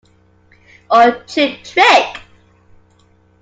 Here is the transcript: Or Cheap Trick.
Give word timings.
Or 0.89 1.25
Cheap 1.25 1.63
Trick. 1.63 2.21